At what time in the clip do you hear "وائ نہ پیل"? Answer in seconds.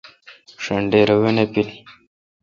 1.21-1.69